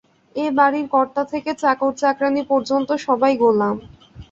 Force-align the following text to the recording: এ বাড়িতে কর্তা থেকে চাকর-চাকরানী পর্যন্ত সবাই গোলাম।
এ 0.35 0.45
বাড়িতে 0.51 0.91
কর্তা 0.93 1.21
থেকে 1.31 1.51
চাকর-চাকরানী 1.61 2.41
পর্যন্ত 2.51 2.89
সবাই 3.05 3.33
গোলাম। 3.41 3.75